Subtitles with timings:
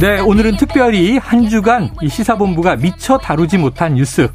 [0.00, 4.28] 네, 오늘은 특별히 한 주간 이 시사본부가 미처 다루지 못한 뉴스,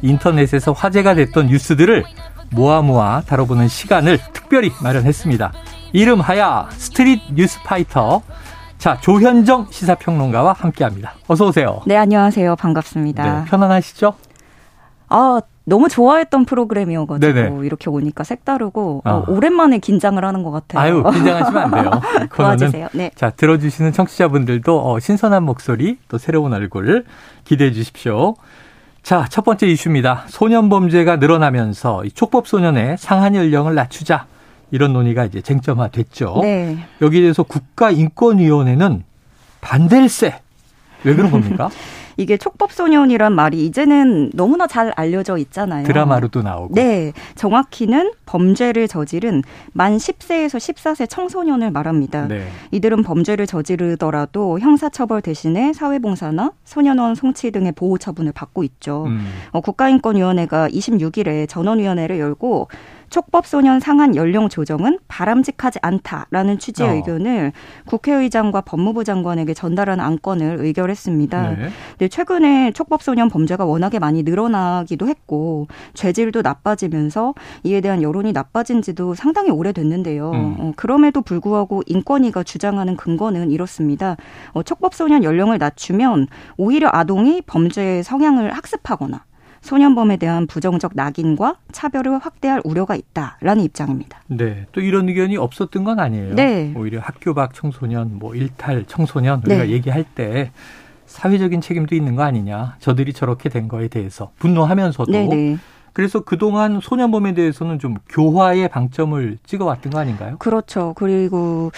[0.00, 2.04] 인터넷에서 화제가 됐던 뉴스들을
[2.52, 5.52] 모아 모아 다뤄보는 시간을 특별히 마련했습니다.
[5.92, 8.22] 이름하야 Street News Fighter.
[8.78, 11.14] 자, 조현정 시사평론가와 함께 합니다.
[11.26, 11.82] 어서 오세요.
[11.84, 12.54] 네, 안녕하세요.
[12.54, 13.40] 반갑습니다.
[13.40, 14.14] 네, 편안하시죠?
[15.08, 17.66] 아, 너무 좋아했던 프로그램이어가지고 네네.
[17.66, 19.10] 이렇게 오니까 색다르고 어.
[19.10, 20.80] 어, 오랜만에 긴장을 하는 것 같아요.
[20.80, 21.90] 아유 긴장하시면 안 돼요.
[22.34, 22.88] 도와주세요.
[22.92, 23.10] 네.
[23.14, 27.04] 자 들어주시는 청취자분들도 어, 신선한 목소리 또 새로운 얼굴
[27.44, 28.36] 기대해 주십시오.
[29.02, 30.24] 자, 첫 번째 이슈입니다.
[30.26, 34.26] 소년 범죄가 늘어나면서 촉법 소년의 상한 연령을 낮추자
[34.70, 36.40] 이런 논의가 이제 쟁점화됐죠.
[36.42, 36.78] 네.
[37.00, 39.04] 여기에 대해서 국가인권위원회는
[39.60, 40.40] 반대일세.
[41.04, 41.70] 왜 그런 겁니까?
[42.18, 45.86] 이게 촉법소년이란 말이 이제는 너무나 잘 알려져 있잖아요.
[45.86, 46.74] 드라마로도 나오고.
[46.74, 47.12] 네.
[47.36, 52.26] 정확히는 범죄를 저지른 만 10세에서 14세 청소년을 말합니다.
[52.26, 52.48] 네.
[52.72, 59.04] 이들은 범죄를 저지르더라도 형사처벌 대신에 사회봉사나 소년원 송치 등의 보호 처분을 받고 있죠.
[59.06, 59.24] 음.
[59.52, 62.68] 어, 국가인권위원회가 26일에 전원위원회를 열고
[63.10, 66.92] 촉법소년 상한 연령 조정은 바람직하지 않다라는 취지의 어.
[66.94, 67.52] 의견을
[67.86, 71.50] 국회의장과 법무부 장관에게 전달한 안건을 의결했습니다.
[71.50, 71.68] 네.
[71.90, 79.14] 근데 최근에 촉법소년 범죄가 워낙에 많이 늘어나기도 했고 죄질도 나빠지면서 이에 대한 여론이 나빠진 지도
[79.14, 80.30] 상당히 오래됐는데요.
[80.30, 80.56] 음.
[80.58, 84.16] 어, 그럼에도 불구하고 인권위가 주장하는 근거는 이렇습니다.
[84.52, 89.24] 어, 촉법소년 연령을 낮추면 오히려 아동이 범죄의 성향을 학습하거나
[89.60, 94.20] 소년범에 대한 부정적 낙인과 차별을 확대할 우려가 있다라는 입장입니다.
[94.28, 94.66] 네.
[94.72, 96.34] 또 이런 의견이 없었던 건 아니에요.
[96.34, 96.72] 네.
[96.76, 99.70] 오히려 학교 밖 청소년, 뭐 일탈 청소년 우리가 네.
[99.70, 100.52] 얘기할 때
[101.06, 102.76] 사회적인 책임도 있는 거 아니냐.
[102.80, 105.34] 저들이 저렇게 된 거에 대해서 분노하면서도 네네.
[105.34, 105.56] 네.
[105.92, 110.36] 그래서 그동안 소년범에 대해서는 좀 교화의 방점을 찍어왔던 거 아닌가요?
[110.38, 110.92] 그렇죠.
[110.96, 111.72] 그리고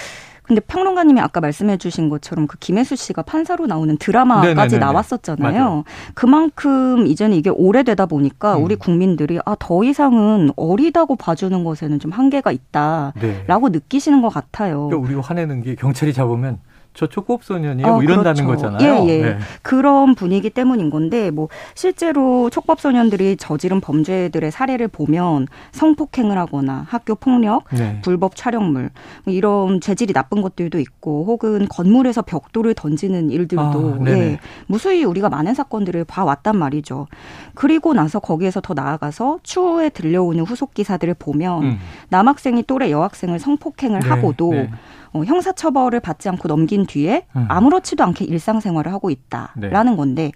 [0.50, 4.78] 근데 평론가님이 아까 말씀해 주신 것처럼 그 김혜수 씨가 판사로 나오는 드라마까지 네네네네.
[4.80, 5.52] 나왔었잖아요.
[5.52, 5.84] 맞아요.
[6.14, 8.64] 그만큼 이제는 이게 오래되다 보니까 음.
[8.64, 13.78] 우리 국민들이 아, 더 이상은 어리다고 봐주는 것에는 좀 한계가 있다라고 네.
[13.78, 14.88] 느끼시는 것 같아요.
[14.88, 16.58] 그러니까 우리가 화내는 게 경찰이 잡으면
[16.92, 17.86] 저 촉법소년이에요.
[17.86, 18.70] 어, 뭐 이런다는 그렇죠.
[18.70, 19.04] 거잖아요.
[19.06, 19.22] 예, 예.
[19.22, 19.38] 네.
[19.62, 27.14] 그런 분위기 때문인 건데 뭐 실제로 촉법 소년들이 저지른 범죄들의 사례를 보면 성폭행을 하거나 학교
[27.14, 28.00] 폭력, 네.
[28.02, 28.90] 불법 촬영물
[29.24, 34.38] 뭐 이런 재질이 나쁜 것들도 있고 혹은 건물에서 벽돌을 던지는 일들도 아, 예.
[34.66, 37.06] 무수히 우리가 많은 사건들을 봐왔단 말이죠.
[37.54, 41.78] 그리고 나서 거기에서 더 나아가서 추후에 들려오는 후속 기사들을 보면 음.
[42.08, 44.08] 남학생이 또래 여학생을 성폭행을 네.
[44.08, 44.70] 하고도 네.
[45.12, 47.46] 어, 형사처벌을 받지 않고 넘긴 뒤에 음.
[47.48, 49.96] 아무렇지도 않게 일상생활을 하고 있다라는 네.
[49.96, 50.32] 건데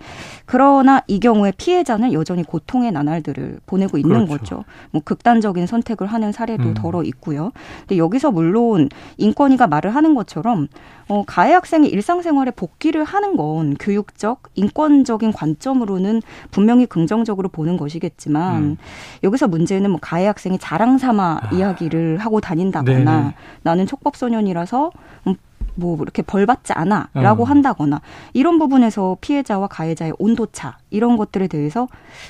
[0.46, 4.56] 그러나 이 경우에 피해자는 여전히 고통의 나날들을 보내고 있는 그렇죠.
[4.56, 4.64] 거죠.
[4.90, 6.74] 뭐 극단적인 선택을 하는 사례도 음.
[6.74, 7.52] 덜어 있고요.
[7.80, 10.68] 근데 여기서 물론 인권위가 말을 하는 것처럼
[11.08, 18.76] 어, 가해 학생이 일상생활에 복귀를 하는 건 교육적, 인권적인 관점으로는 분명히 긍정적으로 보는 것이겠지만 음.
[19.22, 21.54] 여기서 문제는 뭐 가해 학생이 자랑 삼아 아.
[21.54, 23.34] 이야기를 하고 다닌다거나 네네.
[23.62, 24.90] 나는 촉법소년이라 서
[25.26, 25.34] 음,
[25.74, 27.46] 뭐 이렇게 벌 받지 않아라고 어.
[27.46, 28.00] 한다거나
[28.32, 31.88] 이런 부분에서 피해자와 가해자의 온도차 이런 것들에 대해서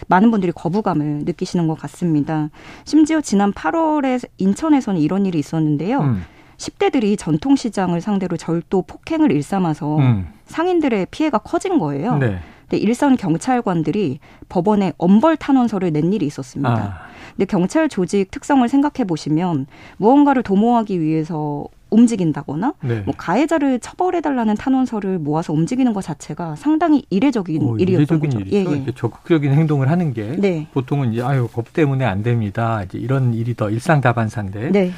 [0.08, 2.48] 많은 분들이 거부감을 느끼시는 것 같습니다.
[2.84, 6.00] 심지어 지난 8월에 인천에서는 이런 일이 있었는데요.
[6.00, 6.22] 음.
[6.56, 10.28] 10대들이 전통시장을 상대로 절도 폭행을 일삼아서 음.
[10.46, 12.16] 상인들의 피해가 커진 거예요.
[12.18, 12.38] 네.
[12.62, 16.70] 근데 일선 경찰관들이 법원에 엄벌 탄원서를 낸 일이 있었습니다.
[16.70, 17.14] 아.
[17.30, 19.66] 근데 경찰 조직 특성을 생각해 보시면
[19.98, 23.00] 무언가를 도모하기 위해서 움직인다거나 네.
[23.06, 28.40] 뭐 가해자를 처벌해달라는 탄원서를 모아서 움직이는 것 자체가 상당히 이례적인 오, 일이었던 이례적인 거죠.
[28.40, 28.76] 일이죠.
[28.76, 28.92] 예, 예.
[28.94, 30.66] 적극적인 행동을 하는 게 네.
[30.72, 32.82] 보통은 이제 아유 법 때문에 안 됩니다.
[32.82, 34.92] 이제 이런 일이 더 일상다반사인데 네.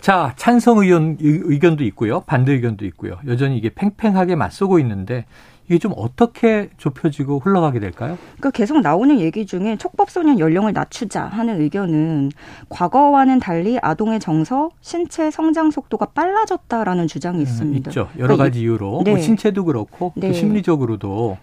[0.00, 2.22] 자, 찬성 의견, 의견도 있고요.
[2.26, 3.18] 반대 의견도 있고요.
[3.28, 5.26] 여전히 이게 팽팽하게 맞서고 있는데
[5.72, 8.18] 이게 좀 어떻게 좁혀지고 흘러가게 될까요?
[8.36, 12.30] 그러니까 계속 나오는 얘기 중에 촉법소년 연령을 낮추자 하는 의견은
[12.68, 17.90] 과거와는 달리 아동의 정서, 신체 성장 속도가 빨라졌다라는 주장이 음, 있습니다.
[17.90, 18.00] 있죠.
[18.18, 19.12] 여러 그러니까 가지 이유로 네.
[19.12, 20.28] 뭐 신체도 그렇고 네.
[20.28, 21.38] 또 심리적으로도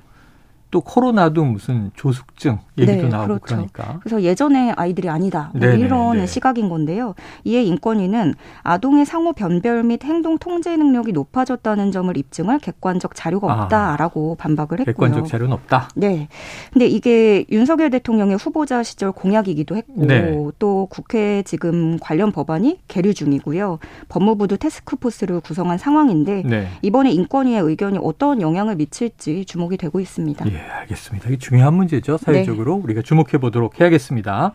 [0.71, 3.43] 또 코로나도 무슨 조숙증 얘기도 네, 나오고 그렇죠.
[3.45, 3.99] 그러니까.
[4.01, 6.25] 그래서 예전에 아이들이 아니다 뭐 이런 네.
[6.27, 7.15] 시각인 건데요.
[7.43, 13.63] 이에 인권위는 아동의 상호 변별 및 행동 통제 능력이 높아졌다는 점을 입증할 객관적 자료가 아,
[13.63, 14.93] 없다라고 아, 반박을 했고요.
[14.93, 15.89] 객관적 자료는 없다.
[15.95, 16.27] 네.
[16.71, 20.35] 근데 이게 윤석열 대통령의 후보자 시절 공약이기도 했고 네.
[20.59, 23.79] 또 국회 지금 관련 법안이 계류 중이고요.
[24.09, 26.67] 법무부도 테스크포스를 구성한 상황인데 네.
[26.83, 30.45] 이번에 인권위의 의견이 어떤 영향을 미칠지 주목이 되고 있습니다.
[30.51, 30.58] 예.
[30.59, 31.29] 예, 알겠습니다.
[31.29, 32.17] 이게 중요한 문제죠.
[32.17, 32.81] 사회적으로 네.
[32.83, 34.53] 우리가 주목해 보도록 해야겠습니다.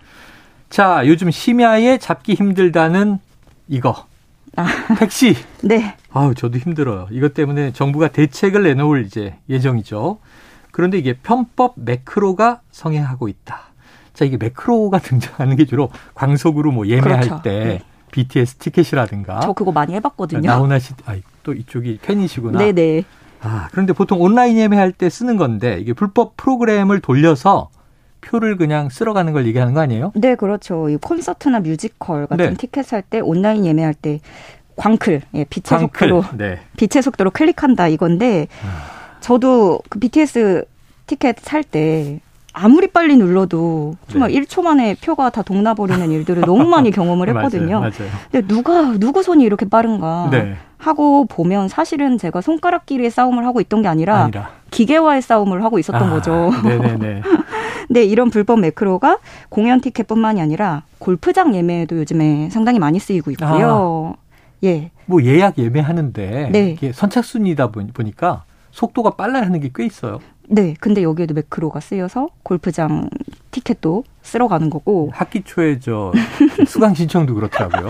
[0.70, 3.18] 자, 요즘 심야에 잡기 힘들다는
[3.68, 4.06] 이거.
[4.56, 4.66] 아.
[4.98, 5.34] 택시.
[5.62, 5.96] 네.
[6.12, 7.08] 아우, 저도 힘들어요.
[7.10, 10.18] 이것 때문에 정부가 대책을 내놓을 이제 예정이죠.
[10.70, 13.62] 그런데 이게 편법 매크로가 성행하고 있다.
[14.12, 17.42] 자, 이게 매크로가 등장하는 게 주로 광속으로 뭐 예매할 그렇죠.
[17.42, 17.82] 때 네.
[18.12, 19.40] BTS 티켓이라든가.
[19.40, 20.42] 저 그거 많이 해봤거든요.
[20.48, 22.58] 나훈아 씨, 아, 또 이쪽이 팬이시구나.
[22.60, 23.02] 네네.
[23.44, 27.68] 아, 그런데 보통 온라인 예매할 때 쓰는 건데 이게 불법 프로그램을 돌려서
[28.22, 30.12] 표를 그냥 쓸어가는 걸 얘기하는 거 아니에요?
[30.14, 30.88] 네, 그렇죠.
[30.88, 32.54] 이 콘서트나 뮤지컬 같은 네.
[32.54, 34.20] 티켓 살 때 온라인 예매할 때
[34.76, 36.08] 광클, 예, 빛의 광클.
[36.08, 36.60] 속도로 네.
[36.78, 39.18] 빛의 속도로 클릭한다 이건데 아.
[39.20, 40.64] 저도 그 BTS
[41.06, 42.20] 티켓 살 때
[42.54, 44.40] 아무리 빨리 눌러도 정말 네.
[44.40, 47.80] 1초 만에 표가 다 동나버리는 일들을 너무 많이 경험을 했거든요.
[47.80, 48.10] 맞아요, 맞아요.
[48.30, 50.54] 근데 누가 누구 손이 이렇게 빠른가 네.
[50.78, 54.50] 하고 보면 사실은 제가 손가락끼리의 싸움을 하고 있던 게 아니라, 아니라.
[54.70, 56.50] 기계와의 싸움을 하고 있었던 아, 거죠.
[56.64, 57.22] 네네네.
[57.90, 59.18] 네, 이런 불법 매크로가
[59.48, 64.14] 공연 티켓뿐만이 아니라 골프장 예매에도 요즘에 상당히 많이 쓰이고 있고요.
[64.16, 64.22] 아,
[64.62, 64.90] 예.
[65.06, 66.70] 뭐 예약 예매하는데 네.
[66.70, 70.20] 이게 선착순이다 보니까 속도가 빨라야 하는 게 꽤 있어요.
[70.48, 73.08] 네, 근데 여기에도 매크로가 쓰여서 골프장
[73.50, 75.10] 티켓도 쓸어 가는 거고.
[75.12, 76.12] 학기 초에 저
[76.66, 77.88] 수강 신청도 그렇더라고요.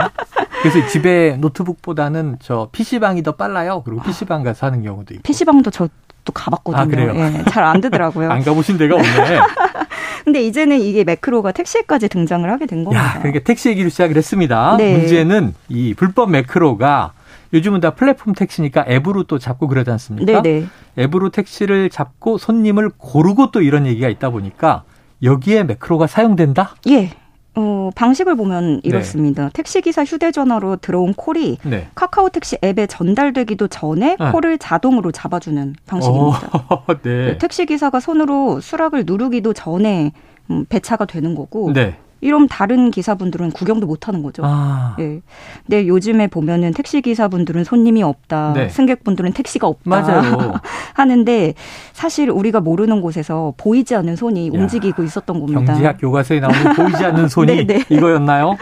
[0.62, 3.82] 그래서 집에 노트북보다는 저 PC방이 더 빨라요.
[3.84, 5.22] 그리고 PC방 가서 하는 경우도 있고.
[5.22, 5.88] PC방도 저
[6.24, 6.82] 또 가봤거든요.
[6.82, 7.12] 아, 그래요?
[7.14, 8.30] 예, 잘안 되더라고요.
[8.32, 9.08] 안 가보신 데가 없네.
[10.24, 13.04] 근데 이제는 이게 매크로가 택시에까지 등장을 하게 된 겁니다.
[13.04, 14.76] 야, 그러니까 택시 얘기를 시작을 했습니다.
[14.78, 14.96] 네.
[14.96, 17.12] 문제는 이 불법 매크로가
[17.54, 20.42] 요즘은 다 플랫폼 택시니까 앱으로 또 잡고 그러지 않습니까?
[20.42, 20.66] 네네.
[20.98, 24.82] 앱으로 택시를 잡고 손님을 고르고 또 이런 얘기가 있다 보니까
[25.22, 26.74] 여기에 매크로가 사용된다?
[26.88, 27.10] 예.
[27.56, 28.80] 어, 방식을 보면 네.
[28.82, 29.44] 이렇습니다.
[29.44, 29.50] 네.
[29.52, 31.86] 택시기사 휴대전화로 들어온 콜이 네.
[31.94, 34.30] 카카오 택시 앱에 전달되기도 전에 네.
[34.32, 36.50] 콜을 자동으로 잡아주는 방식입니다.
[36.88, 37.26] 오, 네.
[37.26, 40.12] 네 택시기사가 손으로 수락을 누르기도 전에
[40.50, 41.96] 음, 배차가 되는 거고 네.
[42.24, 44.42] 이런 다른 기사분들은 구경도 못 하는 거죠.
[44.46, 44.96] 아.
[44.98, 45.20] 예.
[45.66, 48.54] 근데 요즘에 보면은 택시 기사분들은 손님이 없다.
[48.54, 48.68] 네.
[48.70, 49.90] 승객분들은 택시가 없다.
[49.90, 50.54] 맞아요.
[50.94, 51.52] 하는데
[51.92, 54.50] 사실 우리가 모르는 곳에서 보이지 않는 손이 야.
[54.58, 55.74] 움직이고 있었던 겁니다.
[55.74, 57.84] 경제학 교과서에 나오는 보이지 않는 손이 네, 네.
[57.90, 58.56] 이거였나요?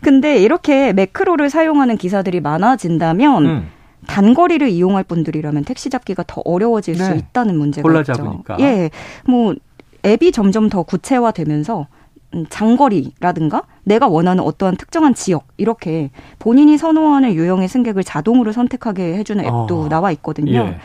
[0.00, 3.68] 근데 이렇게 매크로를 사용하는 기사들이 많아진다면 음.
[4.06, 7.04] 단거리를 이용할 분들이라면 택시 잡기가 더 어려워질 네.
[7.04, 8.12] 수 있다는 문제가 있죠.
[8.12, 8.56] 잡으니까.
[8.60, 8.90] 예.
[9.26, 9.52] 뭐
[10.06, 12.03] 앱이 점점 더 구체화되면서 음,
[12.48, 19.82] 장거리라든가 내가 원하는 어떠한 특정한 지역 이렇게 본인이 선호하는 유형의 승객을 자동으로 선택하게 해주는 앱도
[19.82, 19.88] 어.
[19.88, 20.60] 나와 있거든요.
[20.60, 20.78] 예.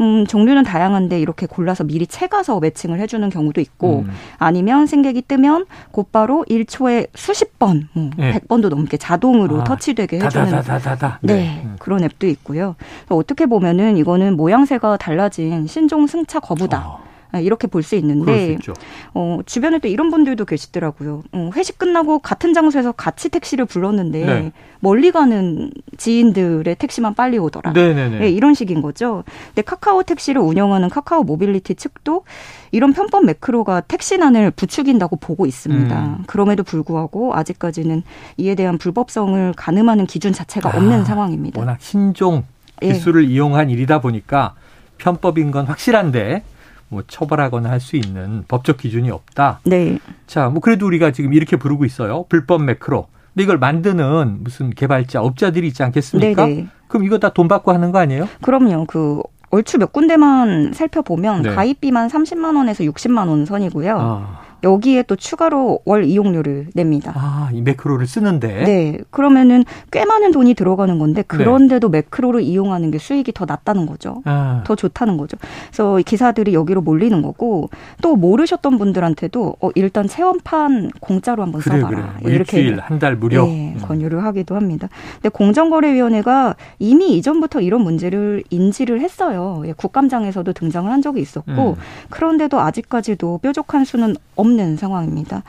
[0.00, 4.10] 음, 종류는 다양한데 이렇게 골라서 미리 채가서 매칭을 해주는 경우도 있고 음.
[4.38, 8.32] 아니면 승객이 뜨면 곧바로 1초에 수십 번, 뭐 예.
[8.32, 11.20] 100번도 넘게 자동으로 아, 터치되게 해주는 다다다다다.
[11.22, 11.62] 네, 네.
[11.64, 11.76] 음.
[11.78, 12.76] 그런 앱도 있고요.
[13.08, 16.86] 어떻게 보면은 이거는 모양새가 달라진 신종 승차 거부다.
[16.86, 17.05] 어.
[17.32, 18.72] 아, 이렇게 볼 수 있는데 수
[19.14, 21.22] 어, 주변에 또 이런 분들도 계시더라고요.
[21.32, 24.52] 어, 회식 끝나고 같은 장소에서 같이 택시를 불렀는데 네.
[24.80, 27.72] 멀리 가는 지인들의 택시만 빨리 오더라.
[28.18, 29.24] 네, 이런 식인 거죠.
[29.48, 32.24] 근데 카카오 택시를 운영하는 카카오 모빌리티 측도
[32.72, 36.04] 이런 편법 매크로가 택시난을 부추긴다고 보고 있습니다.
[36.04, 36.24] 음.
[36.26, 38.02] 그럼에도 불구하고 아직까지는
[38.36, 41.60] 이에 대한 불법성을 가늠하는 기준 자체가 아, 없는 상황입니다.
[41.60, 42.44] 워낙 신종
[42.82, 42.92] 예.
[42.92, 43.32] 기술을 예.
[43.34, 44.54] 이용한 일이다 보니까
[44.98, 46.42] 편법인 건 확실한데
[46.88, 49.60] 뭐 처벌하거나 할 수 있는 법적 기준이 없다.
[49.64, 49.98] 네.
[50.26, 52.24] 자, 뭐 그래도 우리가 지금 이렇게 부르고 있어요.
[52.28, 53.06] 불법 매크로.
[53.34, 56.46] 근데 이걸 만드는 무슨 개발자, 업자들이 있지 않겠습니까?
[56.46, 56.66] 네네.
[56.88, 58.28] 그럼 이거 다 돈 받고 하는 거 아니에요?
[58.42, 58.86] 그럼요.
[58.86, 61.54] 그 얼추 몇 군데만 살펴보면 네.
[61.54, 63.98] 가입비만 30만 원에서 60만 원 선이고요.
[64.00, 64.40] 아.
[64.64, 67.12] 여기에 또 추가로 월 이용료를 냅니다.
[67.14, 68.64] 아, 이 매크로를 쓰는데?
[68.64, 68.98] 네.
[69.10, 71.26] 그러면은 꽤 많은 돈이 들어가는 건데 네.
[71.26, 71.98] 그런데도 네.
[71.98, 74.22] 매크로를 이용하는 게 수익이 더 낮다는 거죠.
[74.24, 74.62] 아.
[74.66, 75.36] 더 좋다는 거죠.
[75.68, 77.70] 그래서 기사들이 여기로 몰리는 거고
[78.02, 81.96] 또 모르셨던 분들한테도 어, 일단 체험판 공짜로 한번 그래, 써봐라.
[81.96, 82.08] 그래.
[82.22, 83.82] 뭐 이렇게 일주일 한 달 무료 네, 음.
[83.82, 84.88] 권유를 하기도 합니다.
[85.16, 89.62] 근데 공정거래위원회가 이미 이전부터 이런 문제를 인지를 했어요.
[89.66, 91.74] 예, 국감장에서도 등장을 한 적이 있었고 음.
[92.08, 95.42] 그런데도 아직까지도 뾰족한 수는 없는 없는 상황입니다.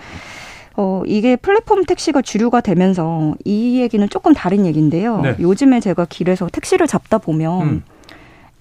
[0.76, 5.22] 어, 이게 플랫폼 택시가 주류가 되면서 이 얘기는 조금 다른 얘기인데요.
[5.22, 5.36] 네.
[5.40, 7.84] 요즘에 제가 길에서 택시를 잡다 보면 음.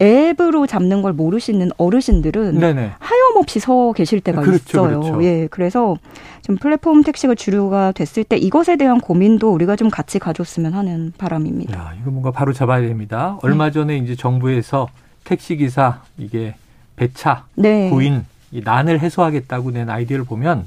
[0.01, 2.93] 앱으로 잡는 걸 모르시는 어르신들은 네네.
[2.99, 5.01] 하염없이 서 계실 때가 그렇죠, 있어요.
[5.01, 5.25] 그렇죠.
[5.25, 5.97] 예, 그래서
[6.43, 11.79] 좀 플랫폼 택시가 주류가 됐을 때 이것에 대한 고민도 우리가 좀 같이 가졌으면 하는 바람입니다.
[11.79, 13.39] 야, 이거 뭔가 바로 잡아야 됩니다.
[13.43, 13.71] 얼마 네.
[13.73, 14.89] 전에 이제 정부에서
[15.25, 16.55] 택시 기사 이게
[16.97, 17.89] 배차 네.
[17.91, 18.25] 구인
[18.57, 20.67] 이 난을 해소하겠다고 낸 아이디어를 보면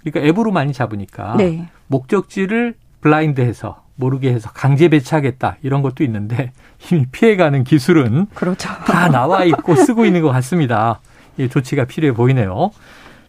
[0.00, 1.68] 그러니까 앱으로 많이 잡으니까 네.
[1.88, 6.52] 목적지를 블라인드해서 모르게 해서 강제 배치하겠다 이런 것도 있는데
[6.90, 8.68] 이미 피해가는 기술은 그렇죠.
[8.68, 11.00] 다 나와 있고 쓰고 있는 것 같습니다.
[11.36, 12.70] 이 조치가 필요해 보이네요.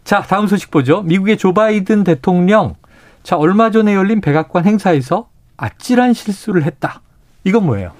[0.04, 1.02] 자 다음 소식 보죠.
[1.02, 2.76] 미국의 조 바이든 대통령
[3.24, 7.00] 자 얼마 전에 열린 백악관 행사에서 아찔한 실수를 했다.
[7.42, 7.90] 이건 뭐예요?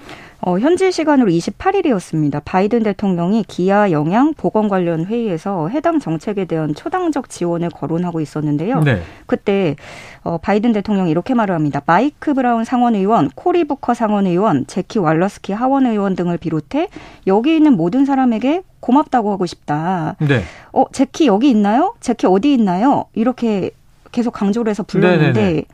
[0.41, 2.41] 어, 현지 시간으로 28일이었습니다.
[2.45, 8.81] 바이든 대통령이 기아 영양 보건 관련 회의에서 해당 정책에 대한 초당적 지원을 거론하고 있었는데요.
[8.81, 9.01] 네.
[9.25, 9.75] 그때
[10.23, 11.81] 어, 바이든 대통령이 이렇게 말을 합니다.
[11.85, 16.89] 마이크 브라운 상원 의원, 코리 부커 상원 의원, 제키 왈러스키 하원 의원 등을 비롯해
[17.25, 20.15] 여기 있는 모든 사람에게 고맙다고 하고 싶다.
[20.19, 20.43] 네.
[20.71, 21.95] 어, 제키 여기 있나요?
[21.99, 23.05] 제키 어디 있나요?
[23.13, 23.71] 이렇게
[24.11, 25.65] 계속 강조를 해서 불렀는데 네네네.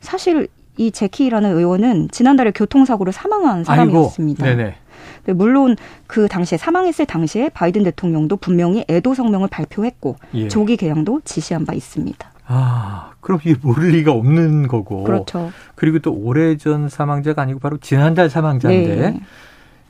[0.00, 4.44] 사실 이 제키라는 의원은 지난달에 교통사고로 사망한 사람이었습니다.
[4.44, 4.74] 네네.
[5.34, 5.76] 물론
[6.06, 10.48] 그 당시에 사망했을 당시에 바이든 대통령도 분명히 애도 성명을 발표했고 예.
[10.48, 12.32] 조기 게양도 지시한 바 있습니다.
[12.46, 15.04] 아, 그럼 이게 모를 리가 없는 거고.
[15.04, 15.52] 그렇죠.
[15.74, 19.20] 그리고 또 오래전 사망자가 아니고 바로 지난달 사망자인데 네.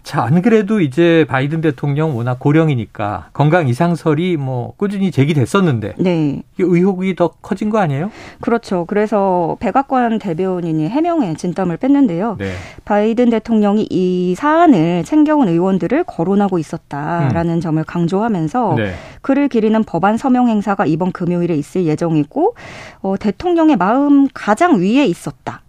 [0.02, 6.42] 자, 안 그래도 이제 바이든 대통령 워낙 고령이니까 건강 이상설이 뭐 꾸준히 제기됐었는데 네.
[6.58, 8.10] 의혹이 더 커진 거 아니에요?
[8.40, 8.84] 그렇죠.
[8.86, 12.36] 그래서 백악관 대변인이 해명에 진땀을 뺐는데요.
[12.38, 12.52] 네.
[12.84, 17.60] 바이든 대통령이 이 사안을 챙겨온 의원들을 거론하고 있었다라는 음.
[17.60, 18.94] 점을 강조하면서 네.
[19.20, 22.56] 그를 기리는 법안 서명 행사가 이번 금요일에 있을 예정이고
[23.02, 25.62] 어, 대통령의 마음 가장 위에 있었다.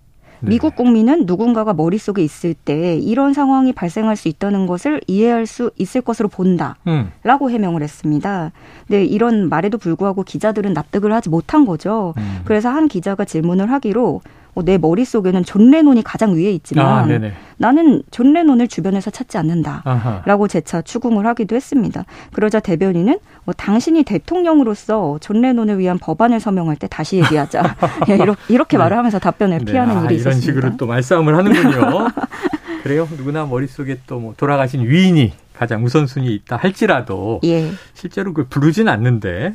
[0.44, 0.50] 네.
[0.50, 6.02] 미국 국민은 누군가가 머릿속에 있을 때 이런 상황이 발생할 수 있다는 것을 이해할 수 있을
[6.02, 6.76] 것으로 본다.
[6.86, 7.12] 음.
[7.24, 8.52] 라고 해명을 했습니다.
[8.88, 12.14] 근데 이런 말에도 불구하고 기자들은 납득을 하지 못한 거죠.
[12.18, 12.42] 음.
[12.44, 14.22] 그래서 한 기자가 질문을 하기로
[14.56, 20.48] 어, 내 머릿속에는 존 레논이 가장 위에 있지만 아, 나는 존 레논을 주변에서 찾지 않는다라고
[20.48, 22.06] 재차 추궁을 하기도 했습니다.
[22.34, 27.76] 그러자 대변인은 뭐 당신이 대통령으로서 존 레논을 위한 법안을 서명할 때 다시 얘기하자
[28.10, 28.84] 예, 이렇게, 이렇게 네.
[28.84, 29.72] 말을 하면서 답변을 네.
[29.72, 30.52] 피하는 아, 일이 이런 있었습니다.
[30.52, 32.08] 이런 식으로 또 말싸움을 하는군요.
[32.84, 33.08] 그래요.
[33.18, 37.70] 누구나 머릿속에 또 뭐 돌아가신 위인이 가장 우선순위에 있다 할지라도 예.
[37.94, 39.54] 실제로 그 부르진 않는데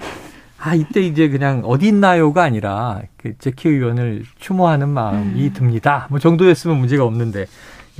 [0.60, 5.52] 아, 이때 이제 그냥 어디 있나요가 아니라 그 재키 의원을 추모하는 마음이 음.
[5.54, 6.06] 듭니다.
[6.10, 7.46] 뭐 정도였으면 문제가 없는데.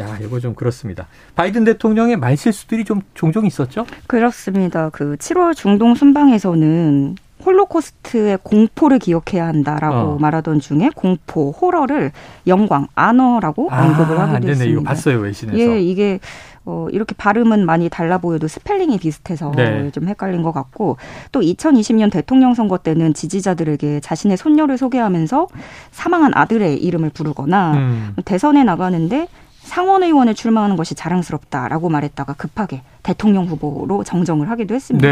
[0.00, 1.08] 야, 이거 좀 그렇습니다.
[1.34, 3.84] 바이든 대통령의 말실수들이 좀 종종 있었죠?
[4.06, 4.90] 그렇습니다.
[4.90, 10.18] 그 7월 중동 순방에서는 홀로코스트의 공포를 기억해야 한다라고 어.
[10.18, 12.12] 말하던 중에 공포, horror를
[12.46, 14.64] 영광, honor라고 아, 언급을 하기도 네네, 했습니다.
[14.64, 15.58] 이거 봤어요 외신에서.
[15.58, 16.20] 예, 이게
[16.70, 19.90] 어, 이렇게 발음은 많이 달라 보여도 스펠링이 비슷해서 네.
[19.90, 20.98] 좀 헷갈린 것 같고
[21.32, 25.46] 또 2020년 대통령 선거 때는 지지자들에게 자신의 손녀를 소개하면서
[25.92, 28.14] 사망한 아들의 이름을 부르거나 음.
[28.26, 29.28] 대선에 나가는데
[29.62, 35.08] 상원 의원에 출마하는 것이 자랑스럽다라고 말했다가 급하게 대통령 후보로 정정을 하기도 했습니다.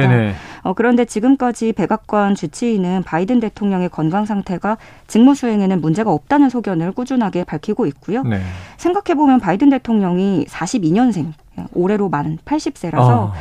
[0.62, 7.44] 어, 그런데 지금까지 백악관 주치의는 바이든 대통령의 건강 상태가 직무 수행에는 문제가 없다는 소견을 꾸준하게
[7.44, 8.22] 밝히고 있고요.
[8.25, 8.40] 네.
[8.76, 11.32] 생각해 보면 바이든 대통령이 42년생
[11.72, 13.32] 올해로 만 80세라서 어.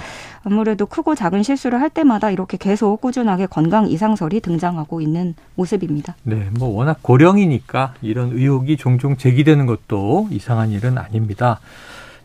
[0.44, 6.16] 아무래도 크고 작은 실수를 할 때마다 이렇게 계속 꾸준하게 건강 이상설이 등장하고 있는 모습입니다.
[6.22, 11.60] 네, 뭐 워낙 고령이니까 이런 의혹이 종종 제기되는 것도 이상한 일은 아닙니다.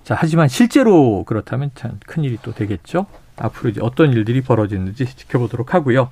[0.05, 3.07] 자, 하지만 실제로 그렇다면 참 큰일이 또 되겠죠.
[3.39, 6.11] 앞으로 이제 어떤 일들이 벌어지는지 지켜보도록 하고요.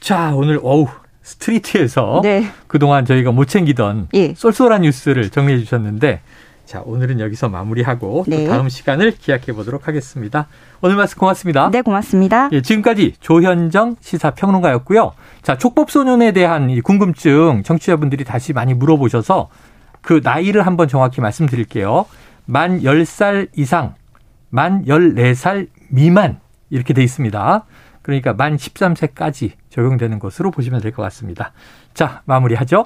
[0.00, 0.88] 자, 오늘 어우
[1.22, 2.46] 스트리트에서 네.
[2.66, 4.34] 그동안 저희가 못 챙기던 예.
[4.34, 6.20] 쏠쏠한 뉴스를 정리해 주셨는데
[6.64, 8.44] 자, 오늘은 여기서 마무리하고 네.
[8.44, 10.46] 또 다음 시간을 기약해 보도록 하겠습니다.
[10.80, 11.70] 오늘 말씀 고맙습니다.
[11.70, 12.48] 네, 고맙습니다.
[12.52, 15.12] 예, 지금까지 조현정 시사평론가였고요.
[15.42, 19.48] 자, 촉법소년에 대한 이 궁금증 청취자분들이 다시 많이 물어보셔서
[20.00, 22.06] 그 나이를 한번 정확히 말씀드릴게요.
[22.46, 23.94] 만 10살 이상,
[24.50, 26.40] 만 14살 미만
[26.70, 27.64] 이렇게 돼 있습니다.
[28.02, 31.52] 그러니까 만 13세까지 적용되는 것으로 보시면 될 것 같습니다.
[31.94, 32.82] 자, 마무리하죠.